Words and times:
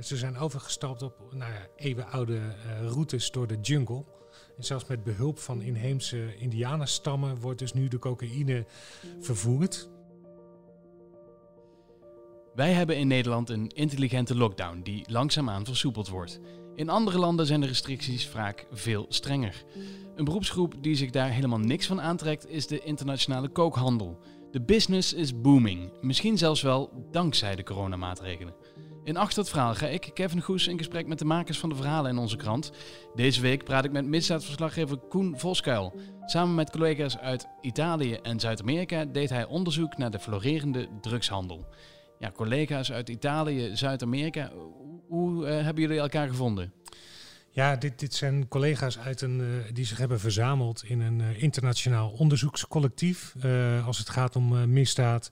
Ze 0.00 0.16
zijn 0.16 0.38
overgestapt 0.38 1.02
op 1.02 1.14
nou 1.30 1.52
ja, 1.52 1.66
eeuwenoude 1.76 2.34
uh, 2.34 2.88
routes 2.90 3.30
door 3.30 3.46
de 3.46 3.60
jungle. 3.60 4.04
En 4.56 4.64
zelfs 4.64 4.86
met 4.86 5.04
behulp 5.04 5.38
van 5.38 5.62
inheemse 5.62 6.36
indianenstammen 6.36 7.40
wordt 7.40 7.58
dus 7.58 7.72
nu 7.72 7.88
de 7.88 7.98
cocaïne 7.98 8.66
vervoerd. 9.20 9.88
Wij 12.54 12.72
hebben 12.72 12.96
in 12.96 13.06
Nederland 13.06 13.50
een 13.50 13.68
intelligente 13.68 14.36
lockdown 14.36 14.80
die 14.82 15.04
langzaamaan 15.10 15.64
versoepeld 15.64 16.08
wordt. 16.08 16.40
In 16.74 16.88
andere 16.88 17.18
landen 17.18 17.46
zijn 17.46 17.60
de 17.60 17.66
restricties 17.66 18.28
vaak 18.28 18.66
veel 18.70 19.06
strenger. 19.08 19.64
Een 20.14 20.24
beroepsgroep 20.24 20.74
die 20.80 20.94
zich 20.94 21.10
daar 21.10 21.30
helemaal 21.30 21.58
niks 21.58 21.86
van 21.86 22.00
aantrekt 22.00 22.48
is 22.48 22.66
de 22.66 22.80
internationale 22.80 23.48
kookhandel. 23.48 24.18
De 24.50 24.60
business 24.60 25.12
is 25.12 25.40
booming, 25.40 25.92
misschien 26.00 26.38
zelfs 26.38 26.62
wel 26.62 26.90
dankzij 27.10 27.56
de 27.56 27.62
coronamaatregelen. 27.62 28.54
In 29.04 29.16
Achter 29.16 29.38
het 29.38 29.48
Verhaal 29.48 29.74
ga 29.74 29.86
ik, 29.86 30.10
Kevin 30.14 30.40
Goes, 30.40 30.66
in 30.66 30.78
gesprek 30.78 31.06
met 31.06 31.18
de 31.18 31.24
makers 31.24 31.58
van 31.58 31.68
de 31.68 31.74
verhalen 31.74 32.10
in 32.10 32.18
onze 32.18 32.36
krant. 32.36 32.72
Deze 33.14 33.40
week 33.40 33.64
praat 33.64 33.84
ik 33.84 33.92
met 33.92 34.06
misdaadverslaggever 34.06 34.96
Koen 34.96 35.38
Voskuil. 35.38 35.94
Samen 36.26 36.54
met 36.54 36.70
collega's 36.70 37.18
uit 37.18 37.46
Italië 37.60 38.14
en 38.14 38.40
Zuid-Amerika 38.40 39.04
deed 39.04 39.30
hij 39.30 39.46
onderzoek 39.46 39.96
naar 39.96 40.10
de 40.10 40.18
florerende 40.18 40.88
drugshandel. 41.00 41.66
Ja, 42.18 42.30
collega's 42.30 42.92
uit 42.92 43.08
Italië, 43.08 43.76
Zuid-Amerika, 43.76 44.52
hoe 45.08 45.46
uh, 45.46 45.62
hebben 45.62 45.82
jullie 45.82 45.98
elkaar 45.98 46.28
gevonden? 46.28 46.72
Ja, 47.50 47.76
dit, 47.76 47.98
dit 47.98 48.14
zijn 48.14 48.48
collega's 48.48 48.98
uit 48.98 49.20
een, 49.20 49.40
uh, 49.40 49.46
die 49.72 49.84
zich 49.84 49.98
hebben 49.98 50.20
verzameld 50.20 50.84
in 50.84 51.00
een 51.00 51.20
uh, 51.20 51.42
internationaal 51.42 52.10
onderzoekscollectief. 52.10 53.34
als 53.86 53.98
het 53.98 54.08
gaat 54.08 54.36
om 54.36 54.72
misdaad 54.72 55.30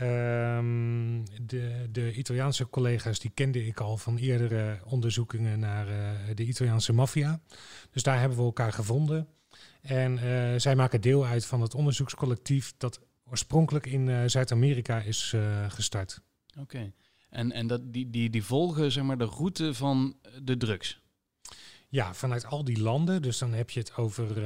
Um, 0.00 1.24
de, 1.46 1.88
de, 1.90 2.14
Italiaanse 2.14 2.68
collega's 2.68 3.18
die 3.18 3.30
kende 3.34 3.66
ik 3.66 3.80
al 3.80 3.96
van 3.96 4.16
eerdere 4.16 4.78
onderzoekingen 4.84 5.58
naar 5.58 5.88
uh, 5.88 6.10
de 6.34 6.44
Italiaanse 6.44 6.92
maffia. 6.92 7.40
Dus 7.90 8.02
daar 8.02 8.18
hebben 8.18 8.38
we 8.38 8.44
elkaar 8.44 8.72
gevonden. 8.72 9.28
En 9.80 10.12
uh, 10.12 10.54
zij 10.56 10.76
maken 10.76 11.00
deel 11.00 11.26
uit 11.26 11.46
van 11.46 11.60
het 11.60 11.74
onderzoekscollectief 11.74 12.74
dat 12.76 13.00
oorspronkelijk 13.24 13.86
in 13.86 14.06
uh, 14.06 14.22
Zuid-Amerika 14.26 15.00
is 15.00 15.34
gestart. 15.68 16.22
Oké, 16.60 16.92
en, 17.30 17.52
en 17.52 17.66
dat, 17.66 17.92
die, 17.92 18.10
die, 18.10 18.30
die 18.30 18.44
volgen 18.44 18.92
zeg 18.92 19.04
maar, 19.04 19.18
de 19.18 19.24
route 19.24 19.74
van 19.74 20.16
de 20.42 20.56
drugs? 20.56 21.01
Ja, 21.92 22.14
vanuit 22.14 22.46
al 22.46 22.64
die 22.64 22.80
landen. 22.80 23.22
Dus 23.22 23.38
dan 23.38 23.52
heb 23.52 23.70
je 23.70 23.80
het 23.80 23.96
over 23.96 24.28
uh, 24.28 24.44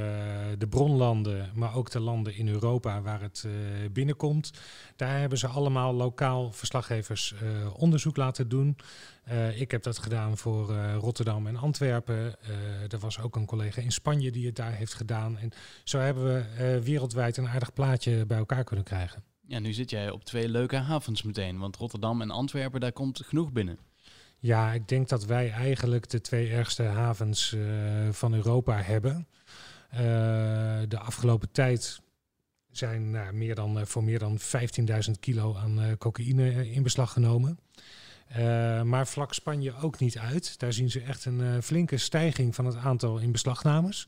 de 0.57 0.67
bronlanden, 0.69 1.51
maar 1.55 1.75
ook 1.75 1.91
de 1.91 1.99
landen 1.99 2.35
in 2.35 2.47
Europa 2.47 3.01
waar 3.01 3.21
het 3.21 3.43
uh, 3.45 3.53
binnenkomt. 3.91 4.51
Daar 4.95 5.19
hebben 5.19 5.37
ze 5.37 5.47
allemaal 5.47 5.93
lokaal 5.93 6.51
verslaggevers 6.51 7.33
uh, 7.43 7.79
onderzoek 7.79 8.17
laten 8.17 8.49
doen. 8.49 8.77
ik 9.55 9.71
heb 9.71 9.83
dat 9.83 9.97
gedaan 9.97 10.37
voor 10.37 10.73
Rotterdam 10.99 11.47
en 11.47 11.55
Antwerpen. 11.55 12.35
er 12.89 12.99
was 12.99 13.19
ook 13.19 13.35
een 13.35 13.45
collega 13.45 13.81
in 13.81 13.91
Spanje 13.91 14.31
die 14.31 14.45
het 14.45 14.55
daar 14.55 14.73
heeft 14.73 14.93
gedaan. 14.93 15.37
En 15.37 15.51
zo 15.83 15.99
hebben 15.99 16.23
we 16.23 16.81
wereldwijd 16.83 17.37
een 17.37 17.47
aardig 17.47 17.73
plaatje 17.73 18.25
bij 18.25 18.37
elkaar 18.37 18.63
kunnen 18.63 18.85
krijgen. 18.85 19.23
Ja, 19.47 19.59
nu 19.59 19.73
zit 19.73 19.89
jij 19.89 20.09
op 20.09 20.23
twee 20.23 20.49
leuke 20.49 20.75
havens 20.75 21.23
meteen. 21.23 21.57
Want 21.59 21.75
Rotterdam 21.75 22.21
en 22.21 22.31
Antwerpen, 22.31 22.79
daar 22.79 22.91
komt 22.91 23.21
genoeg 23.25 23.51
binnen. 23.51 23.79
Ja, 24.39 24.73
ik 24.73 24.87
denk 24.87 25.09
dat 25.09 25.25
wij 25.25 25.51
eigenlijk 25.51 26.09
de 26.09 26.21
twee 26.21 26.49
ergste 26.51 26.83
havens 26.83 27.51
uh, 27.51 27.63
van 28.11 28.33
Europa 28.33 28.81
hebben. 28.81 29.27
Uh, 29.93 29.99
de 30.87 30.99
afgelopen 30.99 31.51
tijd 31.51 32.01
zijn 32.71 33.11
nou, 33.11 33.33
meer 33.33 33.55
dan, 33.55 33.77
uh, 33.79 33.85
voor 33.85 34.03
meer 34.03 34.19
dan 34.19 34.39
15.000 34.39 35.11
kilo 35.19 35.55
aan 35.55 35.97
cocaïne 35.97 36.71
in 36.71 36.83
beslag 36.83 37.11
genomen. 37.11 37.59
maar 38.83 39.07
vlak 39.07 39.33
Spanje 39.33 39.75
ook 39.75 39.99
niet 39.99 40.17
uit. 40.17 40.59
Daar 40.59 40.73
zien 40.73 40.91
ze 40.91 41.01
echt 41.01 41.25
een 41.25 41.63
flinke 41.63 41.97
stijging 41.97 42.55
van 42.55 42.65
het 42.65 42.75
aantal 42.75 43.17
inbeslagnames. 43.17 44.07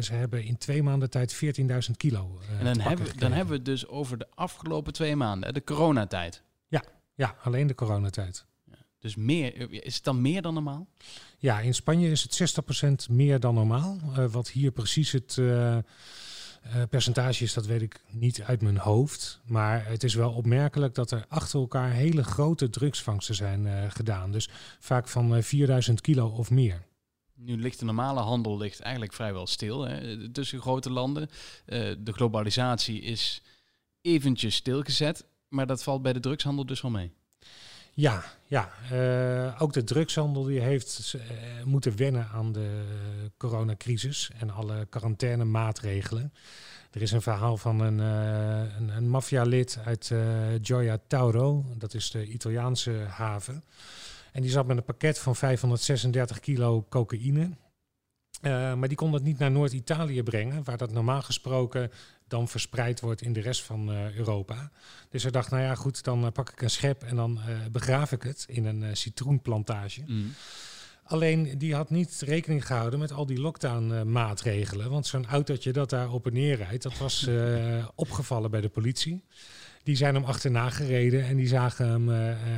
ze 0.00 0.10
hebben 0.12 0.44
in 0.44 0.58
twee 0.58 0.82
maanden 0.82 1.10
tijd 1.10 1.34
14.000 1.34 1.68
kilo. 1.96 2.38
en 2.58 2.64
dan 2.64 2.80
hebben, 2.80 3.06
we, 3.06 3.16
dan 3.16 3.32
hebben 3.32 3.50
we 3.50 3.56
het 3.56 3.64
dus 3.64 3.88
over 3.88 4.18
de 4.18 4.26
afgelopen 4.34 4.92
twee 4.92 5.16
maanden, 5.16 5.54
de 5.54 5.64
coronatijd. 5.64 6.42
Ja, 6.68 6.82
ja 7.14 7.36
alleen 7.42 7.66
de 7.66 7.74
coronatijd. 7.74 8.48
Dus 9.00 9.16
meer, 9.16 9.70
is 9.84 9.94
het 9.94 10.04
dan 10.04 10.20
meer 10.20 10.42
dan 10.42 10.54
normaal? 10.54 10.86
Ja, 11.38 11.60
in 11.60 11.74
Spanje 11.74 12.10
is 12.10 12.22
het 12.22 12.64
60% 13.10 13.10
meer 13.10 13.40
dan 13.40 13.54
normaal. 13.54 13.98
Uh, 14.18 14.26
wat 14.26 14.50
hier 14.50 14.70
precies 14.70 15.12
het 15.12 15.36
uh, 15.36 15.76
uh, 15.76 15.82
percentage 16.90 17.44
is, 17.44 17.52
dat 17.52 17.66
weet 17.66 17.82
ik 17.82 18.00
niet 18.10 18.42
uit 18.42 18.62
mijn 18.62 18.78
hoofd. 18.78 19.40
Maar 19.44 19.86
het 19.86 20.04
is 20.04 20.14
wel 20.14 20.32
opmerkelijk 20.32 20.94
dat 20.94 21.10
er 21.10 21.24
achter 21.28 21.60
elkaar 21.60 21.90
hele 21.90 22.24
grote 22.24 22.70
drugsvangsten 22.70 23.34
zijn 23.34 23.90
gedaan. 23.92 24.32
Dus 24.32 24.48
vaak 24.78 25.08
van 25.08 25.42
4000 25.42 26.00
kilo 26.00 26.28
of 26.28 26.50
meer. 26.50 26.82
Nu 27.34 27.56
ligt 27.56 27.78
de 27.78 27.84
normale 27.84 28.20
handel 28.20 28.58
ligt 28.58 28.80
eigenlijk 28.80 29.12
vrijwel 29.12 29.46
stil 29.46 29.82
hè, 29.82 30.28
tussen 30.30 30.60
grote 30.60 30.90
landen. 30.90 31.30
de 31.98 32.12
globalisatie 32.12 33.00
is 33.00 33.42
eventjes 34.00 34.54
stilgezet, 34.54 35.24
maar 35.48 35.66
dat 35.66 35.82
valt 35.82 36.02
bij 36.02 36.12
de 36.12 36.20
drugshandel 36.20 36.66
dus 36.66 36.80
wel 36.80 36.90
mee. 36.90 37.12
Ja, 38.00 38.24
ja. 38.46 38.70
Uh, 38.92 39.62
ook 39.62 39.72
de 39.72 39.84
drugshandel 39.84 40.42
die 40.42 40.60
heeft 40.60 41.14
uh, 41.16 41.22
moeten 41.64 41.96
wennen 41.96 42.28
aan 42.28 42.52
de 42.52 42.84
coronacrisis 43.36 44.30
en 44.38 44.50
alle 44.50 44.86
quarantainemaatregelen. 44.90 46.32
Er 46.90 47.02
is 47.02 47.12
een 47.12 47.22
verhaal 47.22 47.56
van 47.56 47.80
een, 47.80 47.98
uh, 47.98 48.78
een, 48.78 48.88
een 48.88 49.08
maffialid 49.08 49.78
uit 49.84 50.12
Gioia 50.62 50.98
Tauro, 51.06 51.64
dat 51.78 51.94
is 51.94 52.10
de 52.10 52.26
Italiaanse 52.26 52.92
haven. 53.08 53.64
En 54.32 54.42
die 54.42 54.50
zat 54.50 54.66
met 54.66 54.76
een 54.76 54.84
pakket 54.84 55.18
van 55.18 55.36
536 55.36 56.40
kilo 56.40 56.86
cocaïne. 56.88 57.50
maar 58.76 58.88
die 58.88 58.96
kon 58.96 59.12
dat 59.12 59.22
niet 59.22 59.38
naar 59.38 59.50
Noord-Italië 59.50 60.22
brengen, 60.22 60.64
waar 60.64 60.76
dat 60.76 60.92
normaal 60.92 61.22
gesproken 61.22 61.90
dan 62.30 62.48
verspreid 62.48 63.00
wordt 63.00 63.22
in 63.22 63.32
de 63.32 63.40
rest 63.40 63.62
van 63.62 63.90
uh, 63.90 64.14
Europa. 64.14 64.70
Dus 65.08 65.22
hij 65.22 65.30
dacht, 65.30 65.50
nou 65.50 65.62
ja, 65.62 65.74
goed, 65.74 66.04
dan 66.04 66.24
uh, 66.24 66.30
pak 66.32 66.50
ik 66.50 66.62
een 66.62 66.70
schep 66.70 67.02
en 67.02 67.16
dan 67.16 67.40
uh, 67.48 67.56
begraaf 67.72 68.12
ik 68.12 68.22
het 68.22 68.44
in 68.48 68.64
een 68.64 68.96
citroenplantage. 68.96 70.02
Mm. 70.06 70.32
Alleen 71.02 71.58
die 71.58 71.74
had 71.74 71.90
niet 71.90 72.22
rekening 72.24 72.66
gehouden 72.66 72.98
met 72.98 73.12
al 73.12 73.26
die 73.26 73.40
lockdown-maatregelen. 73.40 74.90
Want 74.90 75.06
zo'n 75.06 75.26
autootje 75.26 75.72
dat 75.72 75.90
daar 75.90 76.12
op 76.12 76.26
en 76.26 76.32
neer 76.32 76.56
rijdt, 76.56 76.82
dat 76.82 76.98
was 76.98 77.28
opgevallen 77.94 78.50
bij 78.50 78.60
de 78.60 78.68
politie. 78.68 79.24
Die 79.82 79.96
zijn 79.96 80.14
hem 80.14 80.24
achterna 80.24 80.70
gereden 80.70 81.24
en 81.24 81.36
die 81.36 81.48
zagen 81.48 81.88
hem 81.88 82.10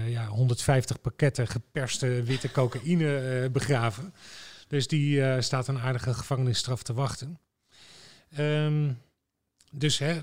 ja, 0.08 0.26
150 0.26 1.00
pakketten 1.00 1.48
geperste 1.48 2.22
witte 2.22 2.50
cocaïne 2.50 3.48
begraven. 3.52 4.14
Dus 4.68 4.86
die 4.86 5.40
staat 5.40 5.68
een 5.68 5.78
aardige 5.78 6.14
gevangenisstraf 6.14 6.82
te 6.82 6.92
wachten. 6.92 7.38
Um, 8.38 8.98
dus 9.74 9.98
hè, 9.98 10.20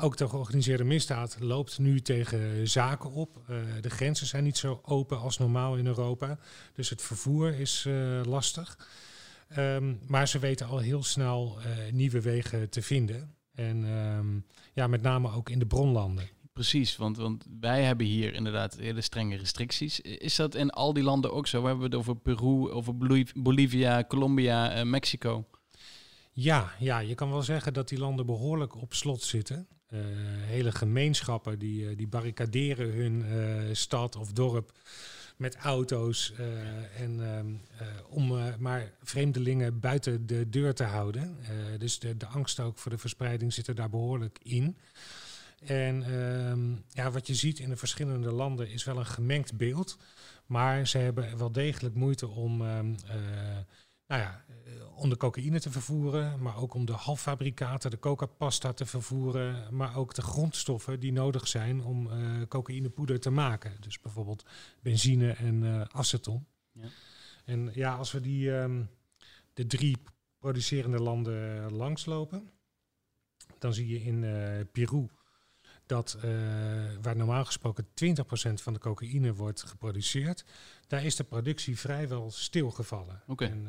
ook 0.00 0.16
de 0.16 0.28
georganiseerde 0.28 0.84
misdaad 0.84 1.36
loopt 1.40 1.78
nu 1.78 2.00
tegen 2.00 2.68
zaken 2.68 3.10
op. 3.12 3.42
Uh, 3.50 3.56
de 3.80 3.90
grenzen 3.90 4.26
zijn 4.26 4.44
niet 4.44 4.58
zo 4.58 4.80
open 4.84 5.18
als 5.18 5.38
normaal 5.38 5.76
in 5.76 5.86
Europa. 5.86 6.38
Dus 6.74 6.90
het 6.90 7.02
vervoer 7.02 7.54
is 7.54 7.84
uh, 7.88 8.20
lastig. 8.24 8.88
Um, 9.58 10.00
maar 10.06 10.28
ze 10.28 10.38
weten 10.38 10.66
al 10.66 10.78
heel 10.78 11.02
snel 11.02 11.58
uh, 11.58 11.92
nieuwe 11.92 12.20
wegen 12.20 12.68
te 12.68 12.82
vinden. 12.82 13.34
En 13.54 13.84
um, 13.84 14.46
ja, 14.72 14.86
met 14.86 15.02
name 15.02 15.30
ook 15.30 15.50
in 15.50 15.58
de 15.58 15.66
bronlanden. 15.66 16.28
Precies, 16.52 16.96
want, 16.96 17.16
want 17.16 17.44
wij 17.60 17.82
hebben 17.82 18.06
hier 18.06 18.34
inderdaad 18.34 18.76
hele 18.76 19.00
strenge 19.00 19.36
restricties. 19.36 20.00
Is 20.00 20.36
dat 20.36 20.54
in 20.54 20.70
al 20.70 20.92
die 20.92 21.02
landen 21.02 21.32
ook 21.32 21.46
zo? 21.46 21.60
We 21.60 21.66
hebben 21.66 21.84
het 21.84 21.94
over 21.94 22.16
Peru, 22.16 22.70
over 22.70 22.96
Bolivia, 23.34 24.04
Colombia, 24.04 24.84
Mexico. 24.84 25.46
Ja, 26.34 26.72
ja, 26.78 26.98
je 26.98 27.14
kan 27.14 27.30
wel 27.30 27.42
zeggen 27.42 27.72
dat 27.72 27.88
die 27.88 27.98
landen 27.98 28.26
behoorlijk 28.26 28.76
op 28.76 28.94
slot 28.94 29.22
zitten. 29.22 29.66
Uh, 29.90 30.00
hele 30.44 30.72
gemeenschappen 30.72 31.58
die, 31.58 31.82
uh, 31.82 31.96
die 31.96 32.06
barricaderen 32.06 32.92
hun 32.92 33.24
uh, 33.24 33.74
stad 33.74 34.16
of 34.16 34.32
dorp 34.32 34.72
met 35.36 35.56
auto's. 35.56 36.32
en 36.96 37.20
om 38.08 38.38
maar 38.58 38.92
vreemdelingen 39.02 39.80
buiten 39.80 40.26
de 40.26 40.48
deur 40.48 40.74
te 40.74 40.84
houden. 40.84 41.36
dus 41.78 41.98
de, 41.98 42.16
de 42.16 42.26
angst 42.26 42.60
ook 42.60 42.78
voor 42.78 42.90
de 42.90 42.98
verspreiding 42.98 43.52
zit 43.52 43.66
er 43.66 43.74
daar 43.74 43.90
behoorlijk 43.90 44.38
in. 44.42 44.76
En 45.64 46.02
ehm, 46.02 46.72
ja, 46.88 47.10
wat 47.10 47.26
je 47.26 47.34
ziet 47.34 47.58
in 47.58 47.68
de 47.68 47.76
verschillende 47.76 48.32
landen 48.32 48.70
is 48.70 48.84
wel 48.84 48.98
een 48.98 49.06
gemengd 49.06 49.56
beeld. 49.56 49.98
Maar 50.46 50.86
ze 50.86 50.98
hebben 50.98 51.38
wel 51.38 51.52
degelijk 51.52 51.94
moeite 51.94 52.28
om 52.28 52.60
um, 52.60 52.96
nou 54.12 54.24
ja, 54.24 54.44
eh, 54.64 54.96
om 54.96 55.08
de 55.08 55.16
cocaïne 55.16 55.60
te 55.60 55.70
vervoeren, 55.70 56.42
maar 56.42 56.56
ook 56.56 56.74
om 56.74 56.84
de 56.84 56.92
halffabrikaten, 56.92 57.90
de 57.90 57.98
coca-pasta 57.98 58.72
te 58.72 58.86
vervoeren, 58.86 59.76
maar 59.76 59.96
ook 59.96 60.14
de 60.14 60.22
grondstoffen 60.22 61.00
die 61.00 61.12
nodig 61.12 61.48
zijn 61.48 61.82
om 61.82 62.06
uh, 62.06 62.42
cocaïnepoeder 62.48 63.20
te 63.20 63.30
maken. 63.30 63.76
Dus 63.80 64.00
bijvoorbeeld 64.00 64.44
benzine 64.80 65.32
en 65.32 65.62
uh, 65.62 65.80
aceton. 65.80 66.46
Ja. 66.72 66.88
En 67.44 67.70
ja, 67.74 67.96
als 67.96 68.12
we 68.12 68.20
die 68.20 68.50
um, 68.50 68.90
de 69.52 69.66
drie 69.66 69.96
producerende 70.38 70.98
landen 70.98 71.72
langslopen, 71.72 72.50
dan 73.58 73.74
zie 73.74 73.88
je 73.88 74.02
in 74.02 74.22
uh, 74.22 74.60
Peru 74.72 75.08
dat 75.92 76.16
waar 77.02 77.16
normaal 77.16 77.44
gesproken 77.44 77.84
20% 77.84 77.88
van 78.54 78.72
de 78.72 78.78
cocaïne 78.78 79.34
wordt 79.34 79.62
geproduceerd, 79.62 80.44
daar 80.86 81.04
is 81.04 81.16
de 81.16 81.24
productie 81.24 81.78
vrijwel 81.78 82.30
stilgevallen. 82.30 83.22
En, 83.36 83.68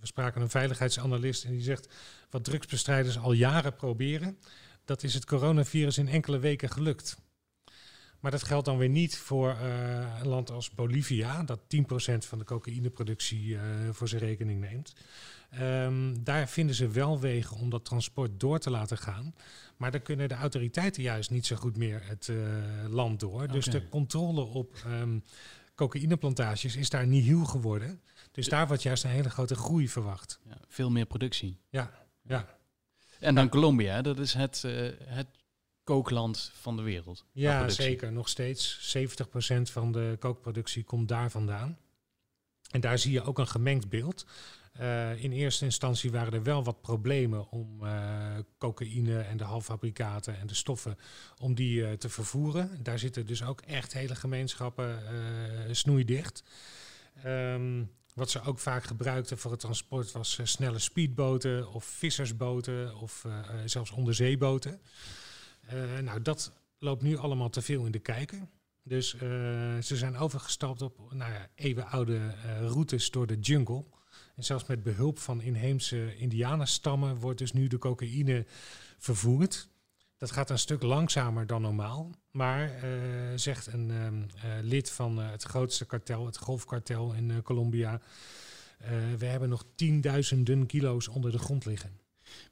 we 0.00 0.06
spraken 0.06 0.42
een 0.42 0.50
veiligheidsanalist 0.50 1.44
en 1.44 1.50
die 1.50 1.62
zegt 1.62 1.94
wat 2.30 2.44
drugsbestrijders 2.44 3.18
al 3.18 3.32
jaren 3.32 3.74
proberen, 3.74 4.38
dat 4.84 5.02
is 5.02 5.14
het 5.14 5.24
coronavirus 5.24 5.98
in 5.98 6.08
enkele 6.08 6.38
weken 6.38 6.70
gelukt. 6.70 7.16
Maar 8.22 8.30
dat 8.30 8.42
geldt 8.42 8.64
dan 8.64 8.78
weer 8.78 8.88
niet 8.88 9.18
voor 9.18 9.56
uh, 9.62 10.20
een 10.20 10.28
land 10.28 10.50
als 10.50 10.70
Bolivia, 10.70 11.42
dat 11.42 11.60
10% 11.60 11.62
van 12.18 12.38
de 12.38 12.44
cocaïneproductie 12.44 13.46
uh, 13.46 13.60
voor 13.90 14.08
zijn 14.08 14.20
rekening 14.20 14.60
neemt. 14.60 14.92
Um, 15.60 16.24
daar 16.24 16.48
vinden 16.48 16.74
ze 16.74 16.88
wel 16.88 17.20
wegen 17.20 17.56
om 17.56 17.70
dat 17.70 17.84
transport 17.84 18.40
door 18.40 18.58
te 18.58 18.70
laten 18.70 18.98
gaan. 18.98 19.34
Maar 19.76 19.90
dan 19.90 20.02
kunnen 20.02 20.28
de 20.28 20.34
autoriteiten 20.34 21.02
juist 21.02 21.30
niet 21.30 21.46
zo 21.46 21.56
goed 21.56 21.76
meer 21.76 22.00
het 22.04 22.28
uh, 22.28 22.36
land 22.88 23.20
door. 23.20 23.42
Okay. 23.42 23.46
Dus 23.46 23.64
de 23.64 23.88
controle 23.88 24.40
op 24.40 24.84
um, 24.86 25.24
cocaïneplantages 25.74 26.76
is 26.76 26.90
daar 26.90 27.06
niet 27.06 27.24
heel 27.24 27.44
geworden. 27.44 28.00
Dus 28.32 28.48
daar 28.48 28.66
wordt 28.66 28.82
juist 28.82 29.04
een 29.04 29.10
hele 29.10 29.30
grote 29.30 29.54
groei 29.54 29.88
verwacht. 29.88 30.40
Ja, 30.48 30.56
veel 30.68 30.90
meer 30.90 31.06
productie. 31.06 31.58
Ja, 31.68 31.90
ja. 32.22 32.58
En 33.20 33.34
dan 33.34 33.48
Colombia, 33.48 34.02
dat 34.02 34.18
is 34.18 34.34
het, 34.34 34.62
het 35.04 35.41
kookland 35.84 36.52
van 36.54 36.76
de 36.76 36.82
wereld. 36.82 37.24
Ja, 37.32 37.68
zeker. 37.68 38.12
Nog 38.12 38.28
steeds. 38.28 38.96
70% 38.96 39.00
van 39.62 39.92
de 39.92 40.16
kookproductie 40.18 40.84
komt 40.84 41.08
daar 41.08 41.30
vandaan. 41.30 41.78
En 42.70 42.80
daar 42.80 42.98
zie 42.98 43.12
je 43.12 43.22
ook 43.22 43.38
een 43.38 43.48
gemengd 43.48 43.88
beeld. 43.88 44.26
Uh, 44.80 45.22
in 45.22 45.32
eerste 45.32 45.64
instantie 45.64 46.10
waren 46.10 46.32
er 46.32 46.42
wel 46.42 46.64
wat 46.64 46.80
problemen 46.80 47.50
om 47.50 47.78
uh, 47.82 48.36
cocaïne 48.58 49.20
en 49.20 49.36
de 49.36 49.44
halffabrikaten 49.44 50.38
en 50.38 50.46
de 50.46 50.54
stoffen 50.54 50.98
om 51.38 51.54
die 51.54 51.80
uh, 51.80 51.92
te 51.92 52.08
vervoeren. 52.08 52.78
Daar 52.82 52.98
zitten 52.98 53.26
dus 53.26 53.44
ook 53.44 53.60
echt 53.60 53.92
hele 53.92 54.14
gemeenschappen 54.14 54.98
snoeidicht. 55.70 56.44
Um, 57.26 57.90
wat 58.14 58.30
ze 58.30 58.42
ook 58.42 58.58
vaak 58.58 58.84
gebruikten 58.84 59.38
voor 59.38 59.50
het 59.50 59.60
transport 59.60 60.12
was 60.12 60.38
snelle 60.42 60.78
speedboten 60.78 61.72
of 61.72 61.84
vissersboten 61.84 62.96
of 62.96 63.26
zelfs 63.64 63.90
onderzeeboten. 63.90 64.80
Uh, 65.66 65.98
nou, 65.98 66.22
dat 66.22 66.52
loopt 66.78 67.02
nu 67.02 67.16
allemaal 67.16 67.50
te 67.50 67.62
veel 67.62 67.84
in 67.84 67.92
de 67.92 67.98
kijker. 67.98 68.48
Dus 68.82 69.14
uh, 69.14 69.20
ze 69.78 69.96
zijn 69.96 70.16
overgestapt 70.16 70.82
op 70.82 71.12
nou 71.12 71.32
ja, 71.32 71.48
eeuwenoude 71.54 72.14
uh, 72.14 72.60
routes 72.60 73.10
door 73.10 73.26
de 73.26 73.38
jungle. 73.38 73.84
En 74.36 74.44
zelfs 74.44 74.66
met 74.66 74.82
behulp 74.82 75.18
van 75.18 75.40
inheemse 75.40 76.16
indianenstammen 76.16 77.16
wordt 77.16 77.38
dus 77.38 77.52
nu 77.52 77.66
de 77.66 77.78
cocaïne 77.78 78.46
vervoerd. 78.98 79.68
Dat 80.16 80.30
gaat 80.30 80.50
een 80.50 80.58
stuk 80.58 80.82
langzamer 80.82 81.46
dan 81.46 81.62
normaal. 81.62 82.10
Maar, 82.30 82.70
zegt 83.34 83.66
een 83.66 83.90
um, 83.90 84.26
lid 84.62 84.90
van 84.90 85.18
het 85.18 85.42
grootste 85.42 85.84
kartel, 85.84 86.26
het 86.26 86.38
golfkartel 86.38 87.12
in 87.12 87.42
Colombia... 87.42 88.00
we 89.18 89.26
hebben 89.26 89.48
nog 89.48 89.64
tienduizenden 89.74 90.66
kilo's 90.66 91.08
onder 91.08 91.30
de 91.30 91.38
grond 91.38 91.64
liggen. 91.64 92.01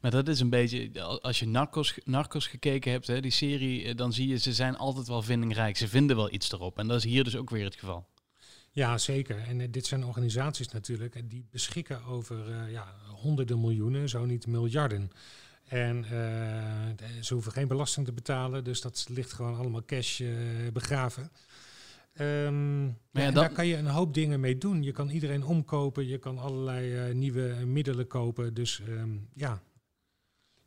Maar 0.00 0.10
dat 0.10 0.28
is 0.28 0.40
een 0.40 0.50
beetje, 0.50 1.02
als 1.02 1.38
je 1.38 1.46
Narcos, 1.46 1.98
Narcos 2.04 2.46
gekeken 2.46 2.90
hebt, 2.90 3.06
hè, 3.06 3.20
die 3.20 3.30
serie, 3.30 3.94
dan 3.94 4.12
zie 4.12 4.28
je, 4.28 4.38
ze 4.38 4.52
zijn 4.52 4.76
altijd 4.76 5.08
wel 5.08 5.22
vindingrijk. 5.22 5.76
Ze 5.76 5.88
vinden 5.88 6.16
wel 6.16 6.32
iets 6.32 6.52
erop. 6.52 6.78
En 6.78 6.88
dat 6.88 6.96
is 6.96 7.04
hier 7.04 7.24
dus 7.24 7.36
ook 7.36 7.50
weer 7.50 7.64
het 7.64 7.76
geval. 7.76 8.06
Ja, 8.72 8.98
zeker. 8.98 9.38
En 9.38 9.60
uh, 9.60 9.66
dit 9.70 9.86
zijn 9.86 10.04
organisaties 10.04 10.68
natuurlijk, 10.68 11.30
die 11.30 11.46
beschikken 11.50 12.04
over 12.04 12.48
uh, 12.48 12.72
ja, 12.72 12.94
honderden 13.08 13.60
miljoenen, 13.60 14.08
zo 14.08 14.24
niet 14.24 14.46
miljarden. 14.46 15.10
En 15.64 15.96
uh, 15.96 17.20
ze 17.20 17.34
hoeven 17.34 17.52
geen 17.52 17.68
belasting 17.68 18.06
te 18.06 18.12
betalen, 18.12 18.64
dus 18.64 18.80
dat 18.80 19.06
ligt 19.08 19.32
gewoon 19.32 19.56
allemaal 19.56 19.84
cash 19.84 20.22
begraven. 20.72 21.30
Um, 22.20 22.86
ja, 22.86 22.94
ja, 23.12 23.30
daar 23.30 23.52
kan 23.52 23.66
je 23.66 23.76
een 23.76 23.86
hoop 23.86 24.14
dingen 24.14 24.40
mee 24.40 24.58
doen. 24.58 24.82
Je 24.82 24.92
kan 24.92 25.08
iedereen 25.08 25.44
omkopen, 25.44 26.06
je 26.06 26.18
kan 26.18 26.38
allerlei 26.38 27.14
nieuwe 27.14 27.54
middelen 27.66 28.06
kopen. 28.06 28.54
Dus 28.54 28.80
um, 28.88 29.28
ja, 29.34 29.62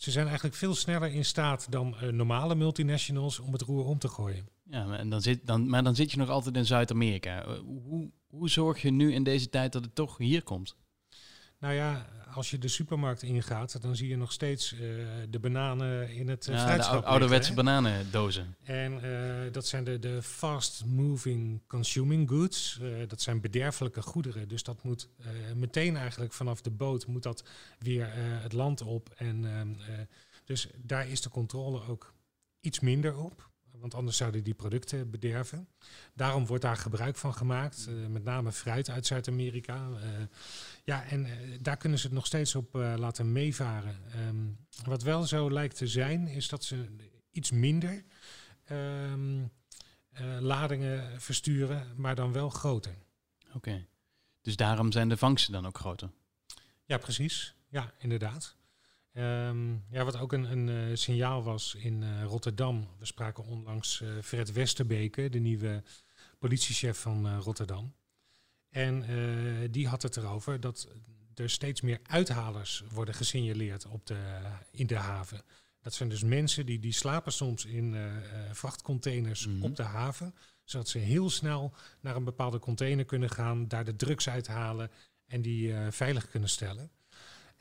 ze 0.04 0.12
zijn 0.12 0.26
eigenlijk 0.26 0.56
veel 0.56 0.76
sneller 0.76 1.14
in 1.14 1.26
staat 1.26 1.72
dan 1.72 1.96
uh, 2.04 2.10
normale 2.10 2.56
multinationals 2.56 3.40
om 3.40 3.52
het 3.52 3.62
roer 3.62 3.86
om 3.86 4.00
te 4.00 4.08
gooien. 4.08 4.48
Ja, 4.64 4.98
en 4.98 5.10
dan 5.10 5.22
zit, 5.22 5.48
dan, 5.48 5.70
maar 5.70 5.84
dan 5.84 5.96
zit 5.96 6.12
je 6.12 6.18
nog 6.18 6.30
altijd 6.30 6.56
in 6.56 6.66
Zuid-Amerika. 6.66 7.48
Uh, 7.48 7.60
hoe, 7.60 8.12
hoe 8.28 8.50
zorg 8.50 8.82
je 8.82 8.92
nu 8.92 9.14
in 9.14 9.24
deze 9.24 9.50
tijd 9.50 9.72
dat 9.72 9.84
het 9.84 9.96
toch 9.96 10.18
hier 10.18 10.44
komt? 10.44 10.76
Nou 11.64 11.76
ja, 11.76 12.06
als 12.34 12.50
je 12.50 12.58
de 12.58 12.68
supermarkt 12.68 13.22
ingaat, 13.22 13.82
dan 13.82 13.96
zie 13.96 14.08
je 14.08 14.18
nog 14.18 14.32
steeds 14.32 14.74
uh, 14.74 14.80
de 15.30 15.40
bananen 15.40 16.10
in 16.10 16.28
het 16.28 16.48
uh, 16.48 16.56
ja, 16.56 16.78
de 16.78 17.06
ouderwetse 17.06 17.54
bananendozen. 17.54 18.56
En 18.64 18.94
uh, 18.94 19.52
dat 19.52 19.68
zijn 19.68 19.84
de, 19.84 20.00
de 20.00 20.22
fast-moving 20.22 21.62
consuming 21.68 22.30
goods. 22.30 22.80
dat 23.08 23.22
zijn 23.22 23.42
bederfelijke 23.42 24.02
goederen. 24.02 24.48
Dus 24.48 24.64
dat 24.64 24.84
moet 24.84 25.10
meteen 25.56 25.98
eigenlijk 25.98 26.34
vanaf 26.34 26.62
de 26.62 26.72
boot 26.72 27.08
moet 27.08 27.24
dat 27.24 27.44
weer 27.80 28.10
het 28.42 28.54
land 28.54 28.82
op. 28.82 29.10
En 29.16 29.46
ehm, 29.46 30.06
dus 30.46 30.68
daar 30.78 31.08
is 31.08 31.22
de 31.22 31.30
controle 31.30 31.88
ook 31.88 32.14
iets 32.60 32.80
minder 32.80 33.18
op 33.18 33.52
want 33.80 33.94
anders 33.94 34.18
zouden 34.18 34.44
die 34.44 34.54
producten 34.54 35.10
bederven. 35.10 35.68
Daarom 36.14 36.46
wordt 36.46 36.64
daar 36.64 36.78
gebruik 36.78 37.16
van 37.16 37.34
gemaakt, 37.34 37.88
uh, 37.90 38.08
met 38.08 38.24
name 38.24 38.52
fruit 38.52 38.90
uit 38.90 39.06
Zuid-Amerika. 39.06 39.88
Uh, 39.90 39.98
ja, 40.84 41.06
en 41.06 41.26
uh, 41.26 41.32
daar 41.62 41.78
kunnen 41.78 42.00
ze 42.00 42.06
het 42.06 42.16
nog 42.16 42.26
steeds 42.26 42.56
op 42.56 42.74
laten 42.74 43.32
meevaren. 43.32 43.96
Um, 44.28 44.58
wat 44.86 45.04
wel 45.04 45.24
zo 45.24 45.52
lijkt 45.52 45.78
te 45.78 45.88
zijn, 45.88 46.28
is 46.28 46.48
dat 46.48 46.64
ze 46.64 46.86
iets 47.32 47.52
minder 47.52 48.04
um, 48.72 49.52
ladingen 50.40 51.22
versturen, 51.22 51.94
maar 51.96 52.16
dan 52.16 52.32
wel 52.32 52.50
groter. 52.50 52.96
Oké, 53.48 53.58
okay. 53.58 53.88
dus 54.42 54.56
daarom 54.56 54.92
zijn 54.92 55.10
de 55.10 55.18
vangsten 55.18 55.54
dan 55.54 55.66
ook 55.66 55.78
groter? 55.78 56.10
Ja, 56.86 56.98
precies. 56.98 57.56
Ja, 57.68 57.94
inderdaad. 57.98 58.56
Um, 59.18 59.84
ja, 59.90 60.04
wat 60.04 60.18
ook 60.18 60.34
een, 60.34 60.52
een 60.52 60.68
uh, 60.68 60.96
signaal 60.96 61.44
was 61.44 61.76
in 61.76 62.02
uh, 62.02 62.24
Rotterdam. 62.24 62.88
We 63.00 63.06
spraken 63.06 63.46
onlangs 63.46 64.00
uh, 64.00 64.10
Fred 64.24 64.52
Westerbeke, 64.52 65.30
de 65.30 65.40
nieuwe 65.40 65.84
politiechef 66.40 67.00
van 67.00 67.38
Rotterdam. 67.38 67.94
En 68.70 69.06
die 69.72 69.88
had 69.88 70.02
het 70.02 70.18
erover 70.18 70.60
dat 70.60 70.88
er 71.36 71.50
steeds 71.50 71.82
meer 71.82 72.00
uithalers 72.04 72.84
worden 72.92 73.14
gesignaleerd 73.14 73.86
op 73.86 74.06
de, 74.06 74.42
in 74.72 74.88
de 74.88 74.96
haven. 74.96 75.42
Dat 75.82 75.94
zijn 75.94 76.10
dus 76.10 76.24
mensen 76.24 76.66
die, 76.66 76.80
die 76.80 76.94
slapen 76.94 77.32
soms 77.32 77.66
in 77.66 77.96
vrachtcontainers 78.52 79.48
mm 79.48 79.54
-hmm. 79.54 79.64
op 79.64 79.76
de 79.76 79.84
haven. 79.84 80.36
Zodat 80.64 80.88
ze 80.88 80.98
heel 80.98 81.30
snel 81.30 81.74
naar 82.00 82.16
een 82.16 82.24
bepaalde 82.24 82.60
container 82.60 83.06
kunnen 83.06 83.30
gaan, 83.30 83.68
daar 83.68 83.86
de 83.86 83.96
drugs 83.96 84.30
uithalen 84.30 84.92
en 85.26 85.42
die 85.42 85.74
veilig 85.90 86.30
kunnen 86.30 86.50
stellen. 86.50 86.92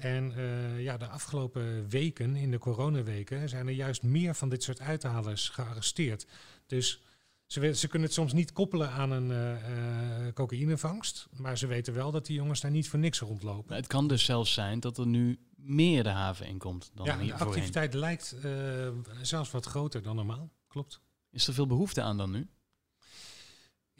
En 0.02 0.32
uh, 0.36 0.82
ja, 0.82 0.96
de 0.96 1.06
afgelopen 1.06 1.88
weken, 1.88 2.36
in 2.36 2.50
de 2.50 2.58
coronaweken, 2.58 3.48
zijn 3.48 3.66
er 3.66 3.72
juist 3.72 4.02
meer 4.02 4.34
van 4.34 4.48
dit 4.48 4.62
soort 4.62 4.80
uithalers 4.80 5.48
gearresteerd. 5.48 6.26
Dus 6.66 7.02
ze, 7.46 7.74
ze 7.74 7.88
kunnen 7.88 8.08
het 8.08 8.16
soms 8.16 8.32
niet 8.32 8.52
koppelen 8.52 8.90
aan 8.90 9.10
een 9.10 9.30
uh, 9.30 10.26
uh, 10.26 10.32
cocaïnevangst, 10.32 11.28
maar 11.32 11.58
ze 11.58 11.66
weten 11.66 11.94
wel 11.94 12.10
dat 12.10 12.26
die 12.26 12.36
jongens 12.36 12.60
daar 12.60 12.70
niet 12.70 12.88
voor 12.88 12.98
niks 12.98 13.20
rondlopen. 13.20 13.64
Maar 13.68 13.76
het 13.76 13.86
kan 13.86 14.08
dus 14.08 14.24
zelfs 14.24 14.52
zijn 14.52 14.80
dat 14.80 14.98
er 14.98 15.06
nu 15.06 15.38
meer 15.56 16.02
de 16.02 16.08
haven 16.08 16.46
inkomt 16.46 16.90
dan 16.94 17.06
ja, 17.06 17.16
de 17.16 17.34
activiteit 17.34 17.94
lijkt 17.94 18.36
zelfs 19.22 19.50
wat 19.50 19.66
groter 19.66 20.02
dan 20.02 20.16
normaal, 20.16 20.52
klopt. 20.68 21.00
Is 21.30 21.46
er 21.46 21.54
veel 21.54 21.66
behoefte 21.66 22.02
aan 22.02 22.16
dan 22.16 22.30
nu? 22.30 22.48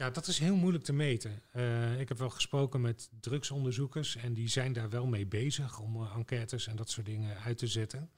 Ja, 0.02 0.10
dat 0.10 0.26
is 0.26 0.38
heel 0.38 0.56
moeilijk 0.56 0.84
te 0.84 0.92
meten. 0.92 1.42
Uh, 1.56 2.00
ik 2.00 2.08
heb 2.08 2.18
wel 2.18 2.30
gesproken 2.30 2.80
met 2.80 3.10
drugsonderzoekers 3.20 4.16
en 4.16 4.34
die 4.34 4.48
zijn 4.48 4.72
daar 4.72 4.90
wel 4.90 5.06
mee 5.06 5.26
bezig 5.26 5.78
om 5.78 5.96
uh, 5.96 6.16
enquêtes 6.16 6.66
en 6.66 6.76
dat 6.76 6.90
soort 6.90 7.06
dingen 7.06 7.38
uit 7.38 7.58
te 7.58 7.66
zetten. 7.66 8.10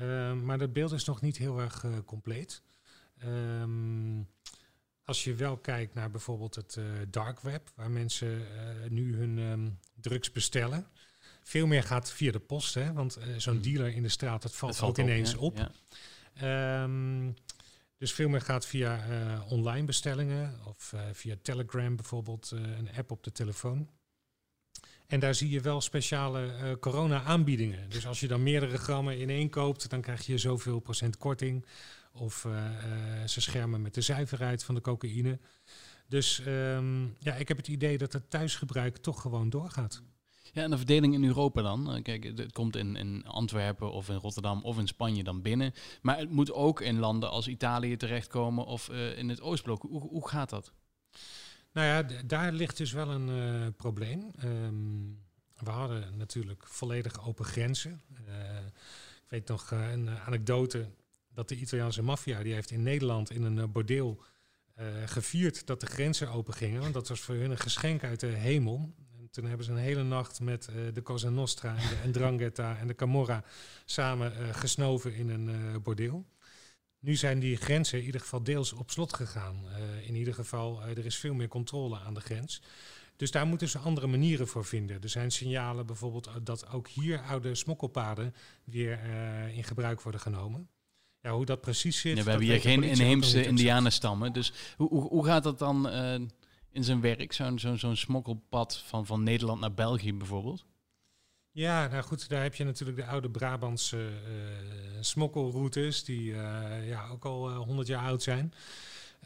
Uh, 0.00 0.32
maar 0.32 0.58
dat 0.58 0.72
beeld 0.72 0.92
is 0.92 1.04
nog 1.04 1.20
niet 1.20 1.36
heel 1.36 1.60
erg 1.60 1.84
compleet. 2.04 2.62
Um, 3.24 4.28
als 5.04 5.24
je 5.24 5.34
wel 5.34 5.56
kijkt 5.56 5.94
naar 5.94 6.10
bijvoorbeeld 6.10 6.54
het 6.54 6.78
dark 7.10 7.40
web, 7.40 7.72
waar 7.74 7.90
mensen 7.90 8.46
nu 8.88 9.16
hun 9.16 9.38
um, 9.38 9.78
drugs 10.00 10.32
bestellen. 10.32 10.86
Veel 11.42 11.66
meer 11.66 11.82
gaat 11.82 12.12
via 12.12 12.32
de 12.32 12.40
post, 12.40 12.74
hè, 12.74 12.92
want 12.92 13.18
zo'n 13.36 13.54
hmm. 13.54 13.62
dealer 13.62 13.94
in 13.94 14.02
de 14.02 14.08
straat, 14.08 14.42
dat 14.42 14.56
valt, 14.56 14.72
dat 14.72 14.80
valt 14.80 14.98
ook 14.98 15.04
ineens 15.04 15.34
op. 15.34 15.58
op. 15.60 15.70
Ja. 16.34 16.82
Um, 16.82 17.34
dus 18.02 18.12
veel 18.12 18.28
meer 18.28 18.40
gaat 18.40 18.66
via 18.66 19.08
uh, 19.08 19.52
online 19.52 19.86
bestellingen 19.86 20.58
of 20.64 20.92
uh, 20.94 21.00
via 21.12 21.34
Telegram 21.42 21.96
bijvoorbeeld, 21.96 22.50
uh, 22.54 22.60
een 22.60 22.88
app 22.96 23.10
op 23.10 23.22
de 23.22 23.32
telefoon. 23.32 23.88
En 25.06 25.20
daar 25.20 25.34
zie 25.34 25.50
je 25.50 25.60
wel 25.60 25.80
speciale 25.80 26.76
corona-aanbiedingen. 26.80 27.90
Dus 27.90 28.06
als 28.06 28.20
je 28.20 28.28
dan 28.28 28.42
meerdere 28.42 28.78
grammen 28.78 29.18
in 29.18 29.30
één 29.30 29.50
koopt, 29.50 29.90
dan 29.90 30.00
krijg 30.00 30.26
je 30.26 30.38
zoveel 30.38 30.80
procent 30.80 31.16
korting. 31.16 31.66
Of 32.12 32.46
ze 33.26 33.40
schermen 33.40 33.82
met 33.82 33.94
de 33.94 34.00
zuiverheid 34.00 34.64
van 34.64 34.74
de 34.74 34.80
cocaïne. 34.80 35.38
Dus 36.08 36.42
um, 36.46 37.16
ja, 37.18 37.34
ik 37.34 37.48
heb 37.48 37.56
het 37.56 37.68
idee 37.68 37.98
dat 37.98 38.12
het 38.12 38.30
thuisgebruik 38.30 38.96
toch 38.96 39.20
gewoon 39.20 39.50
doorgaat. 39.50 40.02
Ja, 40.54 40.62
en 40.62 40.70
de 40.70 40.76
verdeling 40.76 41.14
in 41.14 41.24
Europa 41.24 41.62
dan. 41.62 41.94
Eh, 41.94 42.02
kijk, 42.02 42.24
het 42.24 42.52
komt 42.52 42.76
in, 42.76 42.96
in 42.96 43.26
Antwerpen 43.26 43.92
of 43.92 44.08
in 44.08 44.16
Rotterdam 44.16 44.62
of 44.64 44.78
in 44.78 44.86
Spanje 44.86 45.24
dan 45.24 45.42
binnen. 45.42 45.74
Maar 46.02 46.18
het 46.18 46.30
moet 46.30 46.52
ook 46.52 46.80
in 46.80 46.98
landen 46.98 47.30
als 47.30 47.48
Italië 47.48 47.96
terechtkomen 47.96 48.64
of 48.66 48.88
uh, 48.88 49.18
in 49.18 49.28
het 49.28 49.40
Oostblok. 49.40 49.82
Hoe, 49.82 50.00
hoe 50.00 50.28
gaat 50.28 50.50
dat? 50.50 50.72
Nou 51.72 51.86
ja, 51.86 52.22
daar 52.24 52.52
ligt 52.52 52.76
dus 52.76 52.92
wel 52.92 53.08
een 53.08 53.28
uh, 53.28 53.66
probleem. 53.76 54.30
Um, 54.44 55.20
we 55.58 55.70
hadden 55.70 56.16
natuurlijk 56.16 56.66
volledig 56.66 57.26
open 57.26 57.44
grenzen. 57.44 58.00
Ik 59.24 59.28
weet 59.28 59.48
nog 59.48 59.70
een 59.70 60.10
anekdote 60.10 60.88
dat 61.34 61.48
de 61.48 61.56
Italiaanse 61.56 62.02
maffia, 62.02 62.42
die 62.42 62.54
heeft 62.54 62.70
in 62.70 62.82
Nederland 62.82 63.30
in 63.30 63.42
een 63.42 63.72
bordeel 63.72 64.22
gevierd 65.04 65.66
dat 65.66 65.80
de 65.80 65.86
grenzen 65.86 66.28
open 66.28 66.54
gingen. 66.54 66.80
Want 66.80 66.94
dat 66.94 67.08
was 67.08 67.20
voor 67.20 67.34
hun 67.34 67.50
een 67.50 67.58
geschenk 67.58 68.04
uit 68.04 68.20
de 68.20 68.26
hemel. 68.26 68.94
Toen 69.32 69.44
hebben 69.44 69.66
ze 69.66 69.72
een 69.72 69.78
hele 69.78 70.02
nacht 70.02 70.40
met 70.40 70.68
uh, 70.70 70.94
de 70.94 71.02
Cosa 71.02 71.28
Nostra 71.28 71.76
en 71.76 71.88
de 72.02 72.08
Ndrangheta 72.08 72.76
en 72.76 72.86
de 72.86 72.94
Camorra 72.94 73.44
samen 73.84 74.32
uh, 74.32 74.54
gesnoven 74.54 75.14
in 75.14 75.28
een 75.28 75.48
uh, 75.48 75.76
bordeel. 75.82 76.26
Nu 76.98 77.14
zijn 77.14 77.38
die 77.38 77.56
grenzen 77.56 77.98
in 77.98 78.04
ieder 78.04 78.20
geval 78.20 78.42
deels 78.42 78.72
op 78.72 78.90
slot 78.90 79.14
gegaan. 79.14 79.56
in 80.06 80.14
ieder 80.14 80.34
geval, 80.34 80.82
er 80.82 81.04
is 81.04 81.16
veel 81.16 81.34
meer 81.34 81.48
controle 81.48 81.98
aan 81.98 82.14
de 82.14 82.20
grens. 82.20 82.62
Dus 83.16 83.30
daar 83.30 83.46
moeten 83.46 83.68
ze 83.68 83.78
andere 83.78 84.06
manieren 84.06 84.48
voor 84.48 84.64
vinden. 84.64 85.02
Er 85.02 85.08
zijn 85.08 85.30
signalen 85.30 85.86
bijvoorbeeld 85.86 86.30
dat 86.42 86.68
ook 86.68 86.88
hier 86.88 87.20
oude 87.20 87.54
smokkelpaden 87.54 88.34
weer 88.64 88.98
in 89.54 89.64
gebruik 89.64 90.00
worden 90.00 90.20
genomen. 90.20 90.68
Ja, 91.20 91.30
hoe 91.30 91.44
dat 91.44 91.60
precies 91.60 92.00
zit. 92.00 92.16
Ja, 92.16 92.22
we 92.22 92.30
hebben 92.30 92.48
hier 92.48 92.60
geen 92.60 92.82
inheemse 92.82 93.46
indianenstammen. 93.46 94.32
Dus 94.32 94.52
hoe, 94.76 94.88
hoe, 94.88 95.08
hoe 95.08 95.24
gaat 95.24 95.42
dat 95.42 95.58
dan 95.58 95.88
in 96.72 96.84
zijn 96.84 97.00
werk, 97.00 97.32
zo'n 97.32 97.58
zo'n 97.58 97.78
zo'n 97.78 97.96
smokkelpad 97.96 98.76
van, 98.86 99.06
van 99.06 99.22
Nederland 99.22 99.60
naar 99.60 99.74
België 99.74 100.14
bijvoorbeeld? 100.14 100.64
Ja, 101.50 101.86
nou 101.86 102.02
goed, 102.02 102.28
daar 102.28 102.42
heb 102.42 102.54
je 102.54 102.64
natuurlijk 102.64 102.98
de 102.98 103.06
oude 103.06 103.30
Brabantse 103.30 103.96
uh, 103.96 104.12
smokkelroutes, 105.00 106.04
die 106.04 106.30
uh, 106.30 106.88
ja, 106.88 107.08
ook 107.08 107.24
al 107.24 107.50
uh, 107.50 107.56
100 107.56 107.88
jaar 107.88 108.04
oud 108.04 108.22
zijn. 108.22 108.52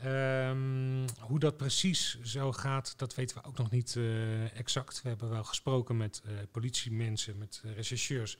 Um, 0.04 1.04
hoe 1.20 1.38
dat 1.38 1.56
precies 1.56 2.20
zo 2.22 2.52
gaat, 2.52 2.98
dat 2.98 3.14
weten 3.14 3.36
we 3.36 3.48
ook 3.48 3.58
nog 3.58 3.70
niet 3.70 3.98
exact. 4.54 5.02
We 5.02 5.08
hebben 5.08 5.28
wel 5.30 5.44
gesproken 5.44 5.96
met 5.96 6.22
politiemensen, 6.50 7.38
met 7.38 7.62
rechercheurs. 7.76 8.38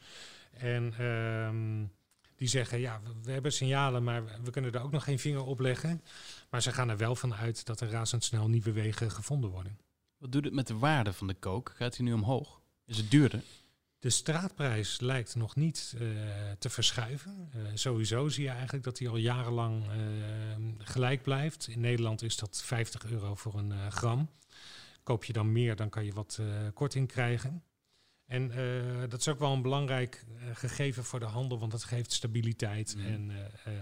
En 0.50 1.04
um, 1.04 1.92
die 2.36 2.48
zeggen, 2.48 2.80
ja, 2.80 3.00
we, 3.22 3.32
hebben 3.32 3.52
signalen, 3.52 4.04
maar 4.04 4.24
we 4.42 4.50
kunnen 4.50 4.72
er 4.72 4.82
ook 4.82 4.90
nog 4.90 5.04
geen 5.04 5.18
vinger 5.18 5.44
op 5.44 5.60
leggen. 5.60 6.02
Maar 6.50 6.62
ze 6.62 6.72
gaan 6.72 6.88
er 6.88 6.96
wel 6.96 7.16
van 7.16 7.34
uit 7.34 7.66
dat 7.66 7.80
er 7.80 7.90
razendsnel 7.90 8.48
nieuwe 8.48 8.72
wegen 8.72 9.10
gevonden 9.10 9.50
worden. 9.50 9.78
Wat 10.18 10.32
doet 10.32 10.44
het 10.44 10.54
met 10.54 10.66
de 10.66 10.78
waarde 10.78 11.12
van 11.12 11.26
de 11.26 11.34
kook? 11.34 11.72
Gaat 11.76 11.96
hij 11.96 12.06
nu 12.06 12.12
omhoog? 12.12 12.60
Is 12.86 12.96
het 12.96 13.10
duurder? 13.10 13.42
De 13.98 14.10
straatprijs 14.10 15.00
lijkt 15.00 15.34
nog 15.34 15.56
niet 15.56 15.94
uh, 15.94 16.00
te 16.58 16.70
verschuiven. 16.70 17.50
Uh, 17.56 17.62
sowieso 17.74 18.28
zie 18.28 18.44
je 18.44 18.50
eigenlijk 18.50 18.84
dat 18.84 18.98
hij 18.98 19.08
al 19.08 19.16
jarenlang 19.16 19.84
uh, 19.84 19.94
gelijk 20.78 21.22
blijft. 21.22 21.68
In 21.68 21.80
Nederland 21.80 22.22
is 22.22 22.36
dat 22.36 22.62
50 22.64 23.10
euro 23.10 23.34
voor 23.34 23.54
een 23.54 23.92
gram. 23.92 24.28
Koop 25.02 25.24
je 25.24 25.32
dan 25.32 25.52
meer, 25.52 25.76
dan 25.76 25.88
kan 25.88 26.04
je 26.04 26.12
wat 26.12 26.40
korting 26.74 27.08
krijgen. 27.08 27.62
En 28.26 28.50
uh, 28.50 29.00
dat 29.08 29.20
is 29.20 29.28
ook 29.28 29.38
wel 29.38 29.52
een 29.52 29.62
belangrijk 29.62 30.24
uh, 30.28 30.56
gegeven 30.56 31.04
voor 31.04 31.20
de 31.20 31.26
handel, 31.26 31.58
want 31.58 31.72
dat 31.72 31.84
geeft 31.84 32.12
stabiliteit. 32.12 32.94
Mm. 32.96 33.04
En 33.04 33.30
uh, 33.30 33.72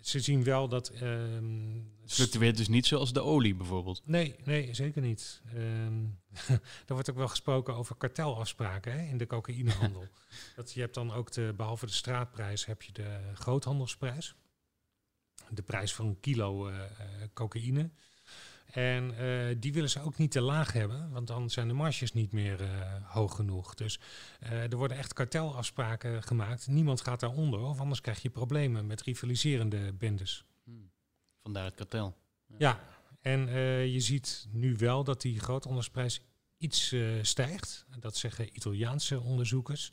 ze 0.00 0.20
zien 0.20 0.44
wel 0.44 0.68
dat. 0.68 0.92
Um, 1.02 1.92
het 2.02 2.12
fluctueert 2.12 2.56
dus 2.56 2.68
niet 2.68 2.86
zoals 2.86 3.12
de 3.12 3.20
olie 3.20 3.54
bijvoorbeeld. 3.54 4.02
Nee, 4.04 4.36
nee 4.44 4.74
zeker 4.74 5.02
niet. 5.02 5.42
Um, 5.54 6.18
er 6.86 6.94
wordt 6.94 7.10
ook 7.10 7.16
wel 7.16 7.28
gesproken 7.28 7.74
over 7.74 7.96
kartelafspraken 7.96 8.92
hè, 8.92 9.06
in 9.06 9.18
de 9.18 9.26
cocaïnehandel. 9.26 10.08
dat 10.56 10.72
je 10.72 10.80
hebt 10.80 10.94
dan 10.94 11.12
ook 11.12 11.32
de, 11.32 11.54
behalve 11.56 11.86
de 11.86 11.92
straatprijs, 11.92 12.66
heb 12.66 12.82
je 12.82 12.92
de 12.92 13.18
groothandelsprijs. 13.34 14.34
De 15.50 15.62
prijs 15.62 15.94
van 15.94 16.06
een 16.06 16.20
kilo 16.20 16.70
cocaïne. 17.34 17.90
En 18.68 19.14
uh, 19.20 19.56
die 19.58 19.72
willen 19.72 19.90
ze 19.90 20.00
ook 20.02 20.16
niet 20.16 20.30
te 20.30 20.40
laag 20.40 20.72
hebben, 20.72 21.10
want 21.10 21.26
dan 21.26 21.50
zijn 21.50 21.68
de 21.68 21.74
marges 21.74 22.12
niet 22.12 22.32
meer 22.32 22.60
uh, 22.60 22.68
hoog 23.02 23.34
genoeg. 23.34 23.74
Dus 23.74 24.00
uh, 24.42 24.72
er 24.72 24.76
worden 24.76 24.96
echt 24.96 25.12
kartelafspraken 25.12 26.22
gemaakt. 26.22 26.66
Niemand 26.66 27.00
gaat 27.00 27.20
daaronder, 27.20 27.60
of 27.60 27.80
anders 27.80 28.00
krijg 28.00 28.22
je 28.22 28.30
problemen 28.30 28.86
met 28.86 29.02
rivaliserende 29.02 29.92
bendes. 29.92 30.44
Hmm. 30.64 30.90
Vandaar 31.42 31.64
het 31.64 31.74
kartel. 31.74 32.16
Ja, 32.46 32.56
ja 32.58 32.80
en 33.20 33.46
je 33.90 34.00
ziet 34.00 34.46
nu 34.50 34.76
wel 34.76 35.04
dat 35.04 35.20
die 35.20 35.40
groothandelsprijs 35.40 36.20
iets 36.58 36.94
stijgt. 37.22 37.86
Dat 38.00 38.16
zeggen 38.16 38.56
Italiaanse 38.56 39.20
onderzoekers. 39.20 39.92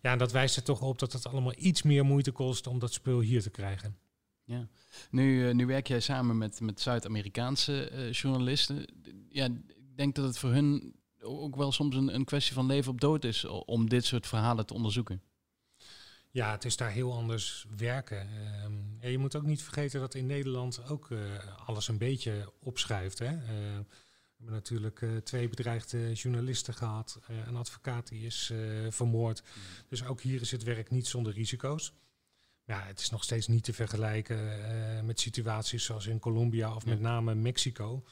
Ja, 0.00 0.12
en 0.12 0.18
dat 0.18 0.32
wijst 0.32 0.56
er 0.56 0.62
toch 0.62 0.80
op 0.80 0.98
dat 0.98 1.12
het 1.12 1.26
allemaal 1.26 1.54
iets 1.56 1.82
meer 1.82 2.04
moeite 2.04 2.30
kost 2.30 2.66
om 2.66 2.78
dat 2.78 2.92
spul 2.92 3.20
hier 3.20 3.42
te 3.42 3.50
krijgen. 3.50 3.98
Ja, 4.44 4.68
nu, 5.10 5.48
uh, 5.48 5.54
nu 5.54 5.66
werk 5.66 5.86
jij 5.86 6.00
samen 6.00 6.38
met, 6.38 6.60
met 6.60 6.80
Zuid-Amerikaanse 6.80 7.90
uh, 7.92 8.12
journalisten. 8.12 8.86
Ja, 9.28 9.44
ik 9.44 9.96
denk 9.96 10.14
dat 10.14 10.24
het 10.24 10.38
voor 10.38 10.50
hun 10.50 10.94
ook 11.20 11.56
wel 11.56 11.72
soms 11.72 11.96
een, 11.96 12.14
een 12.14 12.24
kwestie 12.24 12.54
van 12.54 12.66
leven 12.66 12.92
op 12.92 13.00
dood 13.00 13.24
is 13.24 13.44
om 13.44 13.88
dit 13.88 14.04
soort 14.04 14.26
verhalen 14.26 14.66
te 14.66 14.74
onderzoeken. 14.74 15.22
Ja, 16.30 16.50
het 16.50 16.64
is 16.64 16.76
daar 16.76 16.90
heel 16.90 17.12
anders 17.12 17.66
werken. 17.76 18.28
Um, 18.64 18.96
ja, 19.00 19.08
je 19.08 19.18
moet 19.18 19.36
ook 19.36 19.42
niet 19.42 19.62
vergeten 19.62 20.00
dat 20.00 20.14
in 20.14 20.26
Nederland 20.26 20.88
ook 20.88 21.10
uh, 21.10 21.20
alles 21.66 21.88
een 21.88 21.98
beetje 21.98 22.52
opschuift. 22.60 23.18
Hè? 23.18 23.36
we 24.36 24.50
hebben 24.50 24.54
natuurlijk 24.54 25.04
twee 25.24 25.48
bedreigde 25.48 26.12
journalisten 26.12 26.74
gehad, 26.74 27.20
een 27.46 27.56
advocaat 27.56 28.08
die 28.08 28.26
is 28.26 28.52
vermoord. 28.88 29.42
Mm. 29.42 29.62
Dus 29.88 30.04
ook 30.04 30.20
hier 30.20 30.40
is 30.40 30.50
het 30.50 30.62
werk 30.62 30.90
niet 30.90 31.06
zonder 31.06 31.32
risico's. 31.32 31.92
Ja, 32.66 32.82
het 32.82 33.00
is 33.00 33.10
nog 33.10 33.24
steeds 33.24 33.46
niet 33.46 33.64
te 33.64 33.72
vergelijken 33.72 34.38
uh, 34.38 35.00
met 35.00 35.20
situaties 35.20 35.84
zoals 35.84 36.06
in 36.06 36.18
Colombia 36.18 36.74
of 36.74 36.86
met 36.86 37.00
name 37.00 37.34
Mexico. 37.34 38.04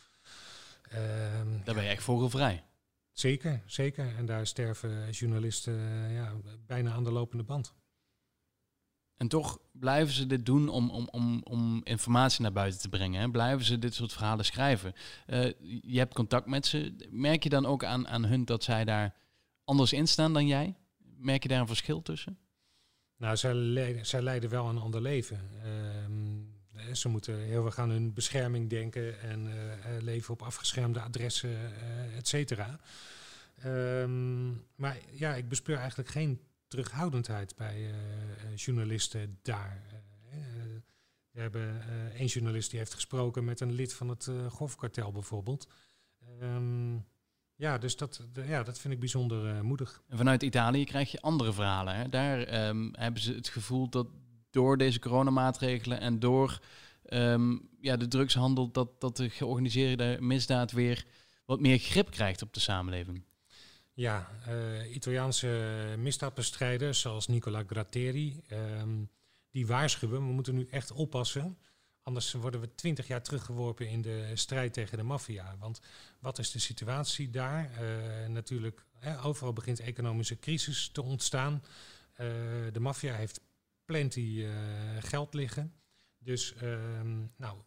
Um, 0.95 1.61
daar 1.65 1.75
ben 1.75 1.85
je 1.85 1.91
echt 1.91 2.03
vogelvrij. 2.03 2.65
Zeker, 3.13 3.63
zeker. 3.67 4.17
En 4.17 4.27
daar 4.27 4.47
sterven 4.47 5.11
journalisten 5.11 5.75
uh, 5.75 6.15
ja, 6.15 6.33
bijna 6.67 6.93
aan 6.93 7.05
de 7.05 7.13
lopende 7.13 7.45
band. 7.45 7.75
En 9.17 9.29
toch 9.29 9.59
blijven 9.73 10.15
ze 10.15 10.27
dit 10.27 10.47
doen 10.47 10.69
om, 10.69 10.91
om, 10.91 11.09
om, 11.11 11.41
om 11.45 11.81
informatie 11.85 12.43
naar 12.43 12.53
buiten 12.53 12.81
te 12.81 12.89
brengen. 12.89 13.21
Hè? 13.21 13.31
Blijven 13.31 13.65
ze 13.65 13.79
dit 13.79 13.95
soort 13.95 14.13
verhalen 14.13 14.45
schrijven. 14.45 14.93
Uh, 15.27 15.53
je 15.83 15.99
hebt 15.99 16.15
contact 16.15 16.47
met 16.47 16.67
ze. 16.67 17.09
Merk 17.11 17.43
je 17.43 17.49
dan 17.49 17.67
ook 17.67 17.85
aan, 17.85 18.09
aan 18.09 18.25
hun 18.25 18.45
dat 18.45 18.65
zij 18.65 18.85
daar 18.85 19.15
anders 19.65 19.93
in 19.93 20.09
staan 20.09 20.33
dan 20.33 20.47
jij? 20.47 20.77
Merk 20.99 21.43
je 21.43 21.49
daar 21.49 21.61
een 21.61 21.67
verschil 21.67 22.03
tussen? 22.03 22.39
Nou, 23.23 23.37
zij, 23.37 23.55
leiden, 23.55 24.23
leiden 24.23 24.51
wel 24.51 24.69
een 24.69 24.79
ander 24.79 25.01
leven. 25.01 25.41
Um, 26.05 26.55
ze 26.93 27.09
moeten 27.09 27.39
heel 27.39 27.65
erg 27.65 27.79
aan 27.79 27.91
hun 27.91 28.13
bescherming 28.13 28.71
denken 28.71 29.21
en 29.21 29.47
uh, 29.47 29.53
leven 30.01 30.35
op 30.35 30.43
afgeschermde 30.43 31.01
adressen, 31.01 31.51
uh, 31.51 32.17
et 32.17 32.29
cetera. 32.29 32.81
Um, 33.67 34.67
maar 34.75 34.99
ja, 35.11 35.35
ik 35.35 35.49
bespeur 35.49 35.77
eigenlijk 35.77 36.09
geen 36.09 36.41
terughoudendheid 36.67 37.57
bij 37.57 37.95
journalisten 38.55 39.39
daar. 39.43 39.83
we 41.31 41.41
hebben 41.41 41.83
één 42.15 42.27
journalist 42.27 42.71
die 42.71 42.79
heeft 42.79 42.95
gesproken 42.95 43.45
met 43.45 43.61
een 43.61 43.73
lid 43.73 43.95
van 43.95 44.09
het 44.09 44.31
golfkartel 44.49 45.13
bijvoorbeeld. 45.13 45.69
Um, 46.43 47.07
ja, 47.63 47.79
dus 47.79 47.97
dat, 47.97 48.21
ja, 48.47 48.63
dat 48.63 48.79
vind 48.79 48.95
ik 48.95 49.01
bijzonder 49.01 49.55
uh, 49.55 49.61
moedig. 49.61 50.03
En 50.09 50.17
vanuit 50.17 50.43
Italië 50.43 50.85
krijg 50.85 51.11
je 51.11 51.21
andere 51.21 51.53
verhalen. 51.53 51.95
Hè? 51.95 52.09
Daar 52.09 52.69
um, 52.69 52.91
hebben 52.93 53.23
ze 53.23 53.35
het 53.35 53.49
gevoel 53.49 53.89
dat 53.89 54.07
door 54.51 54.77
deze 54.77 54.99
coronamaatregelen 54.99 56.01
en 56.01 56.19
door 56.19 56.59
um, 57.09 57.69
ja, 57.81 57.97
de 57.97 58.09
drugshandel, 58.09 58.71
dat, 58.71 59.01
dat 59.01 59.17
de 59.17 59.31
georganiseerde 59.31 60.17
misdaad 60.21 60.73
weer 60.73 61.05
wat 61.45 61.61
meer 61.61 61.79
grip 61.79 62.11
krijgt 62.11 62.43
op 62.43 62.53
de 62.53 62.61
samenleving. 62.61 63.25
Ja, 63.93 64.31
uh, 64.49 64.95
Italiaanse 64.95 65.49
misdaadbestrijders 65.99 67.01
zoals 67.01 67.27
Nicola 67.27 67.63
Gratteri, 67.67 68.41
um, 68.81 69.11
die 69.51 69.67
waarschuwen, 69.67 70.27
we 70.27 70.33
moeten 70.33 70.55
nu 70.55 70.67
echt 70.71 70.93
oppassen 70.93 71.59
Anders 72.03 72.33
worden 72.33 72.61
we 72.61 72.75
twintig 72.75 73.07
jaar 73.07 73.23
teruggeworpen 73.23 73.89
in 73.89 74.03
de 74.03 74.31
strijd 74.35 74.73
tegen 74.73 74.99
de 74.99 75.05
maffia. 75.05 75.57
Want 75.59 75.81
wat 76.19 76.39
is 76.39 76.51
de 76.51 76.59
situatie 76.59 77.31
daar? 77.31 77.71
Uh, 77.83 78.27
natuurlijk, 78.29 78.85
overal 79.23 79.53
begint 79.53 79.81
economische 79.81 80.39
crisis 80.39 80.89
te 80.89 81.03
ontstaan. 81.03 81.53
Uh, 81.53 82.29
de 82.73 82.81
maffia 82.81 83.15
heeft 83.15 83.41
plenty 83.85 84.21
uh, 84.21 84.53
geld 84.99 85.35
liggen. 85.35 85.73
Dus 86.19 86.55
ehm, 86.55 87.21
nou, 87.37 87.59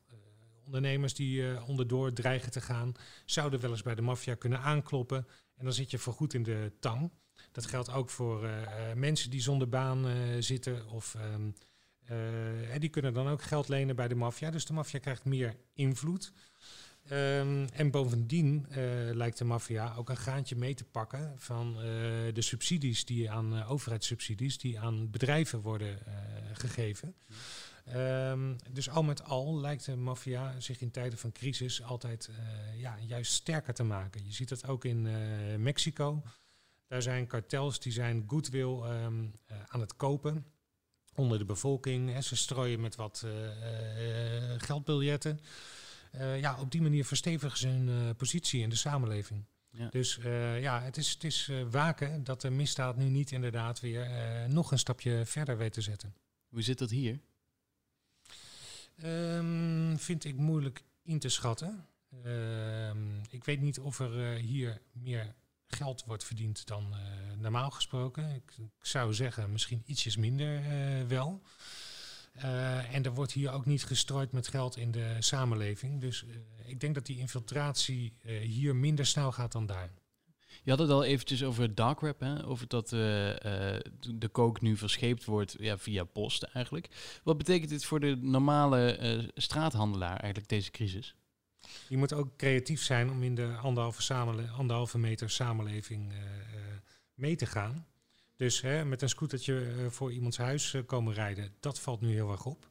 ondernemers 0.66 1.14
die 1.14 1.64
onderdoor 1.66 2.14
dreigen 2.14 2.52
te 2.52 2.62
gaan, 2.62 2.94
zouden 3.26 3.60
wel 3.60 3.72
eens 3.72 3.82
bij 3.82 3.96
de 3.96 4.02
maffia 4.02 4.36
kunnen 4.36 4.60
aankloppen. 4.60 5.28
En 5.56 5.64
dan 5.64 5.74
zit 5.74 5.92
je 5.92 5.98
voorgoed 5.98 6.34
in 6.34 6.44
de 6.44 6.72
tang. 6.80 7.12
Dat 7.52 7.66
geldt 7.66 7.92
ook 7.92 8.10
voor 8.10 8.50
mensen 8.96 9.30
die 9.30 9.42
zonder 9.42 9.70
baan 9.70 10.06
zitten 10.40 10.90
of... 10.90 11.16
Uh, 11.16 11.22
en 12.72 12.80
die 12.80 12.90
kunnen 12.90 13.14
dan 13.14 13.28
ook 13.28 13.42
geld 13.42 13.68
lenen 13.68 13.96
bij 13.96 14.08
de 14.08 14.16
maffia. 14.16 14.52
Dus 14.52 14.66
de 14.66 14.74
maffia 14.74 15.00
krijgt 15.00 15.26
meer 15.26 15.56
invloed. 15.74 16.34
Ehm, 17.08 17.68
en 17.74 17.92
bovendien 17.92 18.66
uh, 18.70 18.76
lijkt 19.14 19.38
de 19.38 19.44
maffia 19.44 19.94
ook 19.96 20.10
een 20.10 20.18
gaantje 20.18 20.56
mee 20.56 20.74
te 20.74 20.84
pakken 20.84 21.34
van 21.38 21.76
uh, 21.78 21.84
de 22.34 22.42
subsidies 22.42 23.06
die 23.06 23.32
aan 23.32 23.64
overheidssubsidies 23.64 24.58
die 24.58 24.80
aan 24.80 25.10
bedrijven 25.12 25.62
worden 25.62 26.00
gegeven. 26.54 27.16
Um, 27.96 28.56
dus 28.72 28.90
al 28.90 29.04
met 29.04 29.24
al 29.24 29.60
lijkt 29.60 29.86
de 29.86 29.96
maffia 29.96 30.60
zich 30.60 30.82
in 30.82 30.92
tijden 30.92 31.20
van 31.20 31.32
crisis 31.32 31.84
altijd 31.84 32.30
ja, 32.76 32.98
juist 33.08 33.32
sterker 33.32 33.74
te 33.74 33.84
maken. 33.84 34.26
Je 34.26 34.34
ziet 34.34 34.50
dat 34.50 34.68
ook 34.68 34.86
in 34.86 35.08
Mexico. 35.62 36.24
Daar 36.88 37.02
zijn 37.02 37.28
kartels 37.28 37.80
die 37.80 37.92
zijn 37.92 38.24
goodwill 38.28 38.82
um, 38.84 39.32
aan 39.68 39.80
het 39.80 39.96
kopen 39.96 40.46
onder 41.16 41.38
de 41.38 41.46
bevolking. 41.46 42.14
Hè. 42.14 42.22
Ze 42.22 42.36
strooien 42.36 42.82
met 42.82 42.96
wat 42.96 43.26
geldbiljetten. 44.58 45.40
Uh, 46.16 46.40
ja, 46.40 46.60
op 46.60 46.72
die 46.72 46.82
manier 46.82 47.06
verstevigen 47.06 47.58
ze 47.58 47.68
hun 47.68 48.16
positie 48.16 48.62
in 48.62 48.70
de 48.70 48.76
samenleving. 48.76 49.46
Ja. 49.70 49.88
Dus 49.90 50.18
uh, 50.18 50.62
ja, 50.62 50.82
het 50.82 50.98
is, 50.98 51.10
het 51.10 51.24
is 51.24 51.52
waken 51.70 52.24
dat 52.24 52.42
de 52.42 52.50
misdaad 52.50 52.96
nu 52.96 53.10
niet 53.10 53.32
inderdaad 53.32 53.80
weer 53.80 54.10
nog 54.50 54.72
een 54.72 54.80
stapje 54.80 55.26
verder 55.26 55.58
weet 55.58 55.74
te 55.74 55.82
zetten. 55.82 56.16
Hoe 56.48 56.62
zit 56.62 56.78
dat 56.78 56.90
hier? 56.90 57.20
Um, 59.04 60.00
vind 60.00 60.24
ik 60.24 60.36
moeilijk 60.36 60.84
in 61.04 61.20
te 61.20 61.30
schatten. 61.30 61.86
Um, 62.26 63.22
ik 63.30 63.44
weet 63.44 63.62
niet 63.62 63.80
of 63.80 64.00
er 64.00 64.36
hier 64.36 64.82
meer 64.92 65.36
geld 65.68 66.04
wordt 66.06 66.24
verdiend 66.24 66.68
dan 66.68 66.96
normaal 67.38 67.72
gesproken. 67.72 68.36
Ik, 68.36 68.54
ik, 68.58 68.86
zou 68.86 69.14
zeggen, 69.14 69.52
misschien 69.52 69.84
ietsjes 69.86 70.18
minder 70.18 70.62
wel. 71.08 71.42
Uh, 72.38 72.94
en 72.96 73.04
er 73.04 73.14
wordt 73.14 73.32
hier 73.32 73.52
ook 73.52 73.66
niet 73.66 73.86
gestrooid 73.86 74.32
met 74.32 74.48
geld 74.48 74.78
in 74.78 74.92
de 74.92 75.16
samenleving. 75.20 76.02
Dus 76.02 76.26
ik 76.66 76.80
denk 76.80 76.96
dat 76.96 77.06
die 77.06 77.18
infiltratie 77.18 78.14
hier 78.42 78.76
minder 78.76 79.06
snel 79.06 79.32
gaat 79.32 79.52
dan 79.52 79.66
daar. 79.66 79.92
Je 80.64 80.72
had 80.72 80.80
het 80.80 80.90
al 80.90 81.04
eventjes 81.04 81.44
over 81.44 81.76
dark 81.76 82.00
web, 82.00 82.20
hè? 82.20 82.46
over 82.46 82.68
dat 82.68 82.90
de 82.90 84.30
kook 84.32 84.62
nu 84.62 84.78
verscheept 84.78 85.26
wordt 85.26 85.56
ja, 85.60 85.78
via 85.78 86.04
post 86.04 86.44
eigenlijk. 86.44 87.20
Wat 87.24 87.38
betekent 87.38 87.70
dit 87.70 87.86
voor 87.86 88.00
de 88.00 88.16
normale 88.22 89.32
straathandelaar 89.36 90.18
eigenlijk, 90.18 90.50
deze 90.50 90.72
crisis? 90.72 91.16
Je 91.88 91.98
moet 91.98 92.14
ook 92.14 92.38
creatief 92.38 92.82
zijn 92.82 93.10
om 93.10 93.24
in 93.24 93.36
de 93.36 93.56
anderhalve, 94.54 94.98
meter 94.98 95.30
samenleving 95.30 96.14
mee 97.14 97.36
te 97.36 97.46
gaan. 97.46 97.86
Dus 98.36 98.62
hè, 98.62 98.86
met 98.86 99.02
een 99.02 99.10
scootertje 99.10 99.54
uh, 99.54 99.90
voor 99.90 100.12
iemands 100.12 100.38
huis 100.38 100.76
komen 100.86 101.14
rijden, 101.14 101.54
dat 101.60 101.80
valt 101.80 102.02
nu 102.02 102.12
heel 102.12 102.32
erg 102.32 102.46
op. 102.46 102.68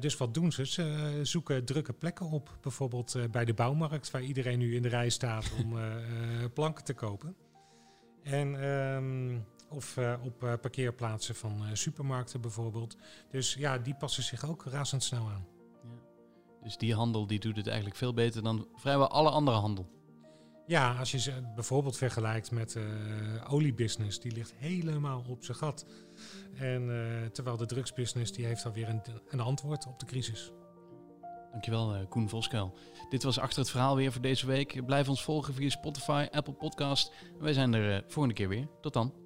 Dus 0.00 0.16
wat 0.16 0.34
doen 0.34 0.52
ze? 0.52 0.66
Ze 0.66 1.20
zoeken 1.22 1.64
drukke 1.64 1.92
plekken 1.92 2.26
op. 2.26 2.58
Bijvoorbeeld 2.60 3.30
bij 3.30 3.44
de 3.44 3.54
bouwmarkt, 3.54 4.10
waar 4.10 4.22
iedereen 4.22 4.58
nu 4.58 4.74
in 4.74 4.82
de 4.82 4.88
rij 4.88 5.08
staat 5.08 5.52
om 5.62 5.78
planken 6.54 6.84
te 6.84 6.94
kopen. 6.94 7.36
En, 8.22 8.64
um, 8.64 9.44
of 9.68 9.98
op 10.22 10.38
parkeerplaatsen 10.38 11.34
van 11.34 11.62
supermarkten 11.72 12.40
bijvoorbeeld. 12.40 12.96
Dus 13.30 13.54
ja, 13.54 13.78
die 13.78 13.94
passen 13.94 14.22
zich 14.22 14.48
ook 14.48 14.64
razendsnel 14.64 15.28
aan. 15.28 15.55
Dus 16.66 16.76
die 16.76 16.94
handel 16.94 17.26
die 17.26 17.38
doet 17.38 17.56
het 17.56 17.66
eigenlijk 17.66 17.96
veel 17.96 18.14
beter 18.14 18.42
dan 18.42 18.68
vrijwel 18.74 19.08
alle 19.08 19.30
andere 19.30 19.56
handel. 19.56 19.86
Ja, 20.66 20.94
als 20.98 21.10
je 21.10 21.18
ze 21.18 21.32
bijvoorbeeld 21.54 21.96
vergelijkt 21.96 22.50
met 22.50 22.72
de 22.72 23.40
uh, 23.44 23.52
oliebusiness, 23.52 24.20
die 24.20 24.32
ligt 24.32 24.54
helemaal 24.56 25.24
op 25.28 25.44
zijn 25.44 25.56
gat. 25.56 25.86
En 26.54 26.82
uh, 26.82 27.26
terwijl 27.26 27.56
de 27.56 27.66
drugsbusiness, 27.66 28.32
die 28.32 28.46
heeft 28.46 28.64
alweer 28.64 28.88
een, 28.88 29.02
een 29.28 29.40
antwoord 29.40 29.86
op 29.86 30.00
de 30.00 30.06
crisis. 30.06 30.52
Dankjewel, 31.50 31.94
uh, 31.94 32.00
Koen 32.08 32.28
Voskuil. 32.28 32.78
Dit 33.08 33.22
was 33.22 33.38
Achter 33.38 33.58
het 33.58 33.70
Verhaal 33.70 33.96
weer 33.96 34.12
voor 34.12 34.22
deze 34.22 34.46
week. 34.46 34.86
Blijf 34.86 35.08
ons 35.08 35.22
volgen 35.22 35.54
via 35.54 35.68
Spotify, 35.68 36.26
Apple 36.30 36.54
Podcast. 36.54 37.12
Wij 37.38 37.52
zijn 37.52 37.74
er 37.74 38.04
volgende 38.08 38.34
keer 38.34 38.48
weer. 38.48 38.68
Tot 38.80 38.92
dan. 38.92 39.25